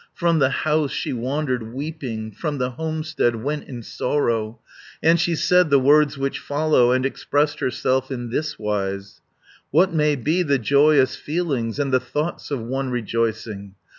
From 0.15 0.39
the 0.39 0.49
house 0.49 0.91
she 0.91 1.13
wandered 1.13 1.61
weeping, 1.75 2.31
From 2.31 2.57
the 2.57 2.71
homestead 2.71 3.35
went 3.35 3.65
in 3.69 3.83
sorrow, 3.83 4.59
And 5.03 5.19
she 5.19 5.35
said 5.35 5.69
the 5.69 5.77
words 5.77 6.17
which 6.17 6.39
follow, 6.39 6.91
And 6.91 7.05
expressed 7.05 7.59
herself 7.59 8.09
in 8.09 8.31
this 8.31 8.57
wise: 8.57 9.21
'What 9.69 9.93
may 9.93 10.15
be 10.15 10.41
the 10.41 10.57
joyous 10.57 11.15
feelings, 11.15 11.77
And 11.77 11.93
the 11.93 11.99
thoughts 11.99 12.49
of 12.49 12.61
one 12.61 12.89
rejoicing? 12.89 13.75